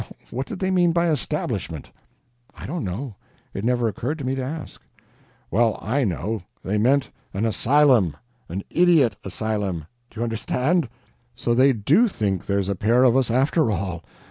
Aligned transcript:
What 0.31 0.47
did 0.47 0.57
they 0.57 0.71
mean 0.71 0.93
by 0.93 1.11
'establishment'?" 1.11 1.91
"I 2.55 2.65
don't 2.65 2.83
know; 2.83 3.17
it 3.53 3.63
never 3.63 3.87
occurred 3.87 4.17
to 4.17 4.25
me 4.25 4.33
to 4.33 4.41
ask." 4.41 4.81
"Well 5.51 5.77
I 5.79 6.05
know. 6.05 6.41
They 6.63 6.79
meant 6.79 7.11
an 7.35 7.45
asylum 7.45 8.17
an 8.49 8.63
IDIOT 8.71 9.15
asylum, 9.23 9.85
do 10.09 10.19
you 10.19 10.23
understand? 10.23 10.89
So 11.35 11.53
they 11.53 11.71
DO 11.73 12.07
think 12.07 12.47
there's 12.47 12.67
a 12.67 12.73
pair 12.73 13.03
of 13.03 13.15
us, 13.15 13.29
after 13.29 13.69
all. 13.69 14.03